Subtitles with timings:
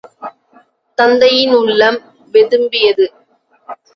[0.97, 1.99] தத்தையின் உள்ளம்
[2.33, 3.05] வெதும்பியது!